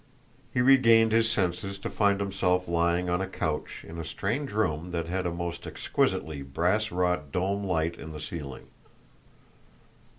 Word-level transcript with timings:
He 0.51 0.61
regained 0.61 1.11
his 1.11 1.29
senses 1.29 1.77
to 1.77 1.87
find 1.87 2.19
himself 2.19 2.67
lying 2.67 3.07
on 3.07 3.21
a 3.21 3.27
couch 3.27 3.85
in 3.87 3.99
a 3.99 4.03
strange 4.03 4.51
room 4.51 4.89
that 4.89 5.05
had 5.05 5.27
a 5.27 5.31
most 5.31 5.67
exquisitely 5.67 6.41
brass 6.41 6.91
wrought 6.91 7.31
dome 7.31 7.63
light 7.63 7.99
in 7.99 8.09
the 8.09 8.19
ceiling. 8.19 8.65